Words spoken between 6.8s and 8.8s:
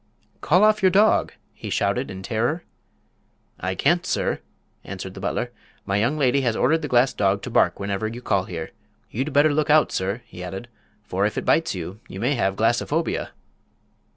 the glass dog to bark whenever you call here.